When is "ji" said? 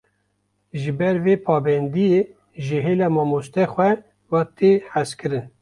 0.81-0.91, 2.65-2.77